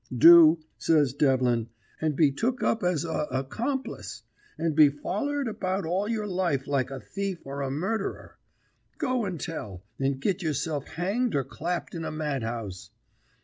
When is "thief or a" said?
6.99-7.69